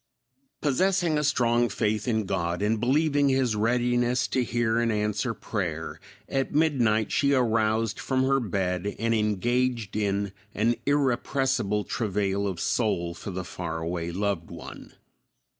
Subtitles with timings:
[0.61, 5.99] Possessing a strong faith in God, and believing his readiness to hear and answer prayer,
[6.27, 13.13] at midnight she aroused from her bed and engaged in an irrepressible travail of soul
[13.13, 14.93] for the far away loved one.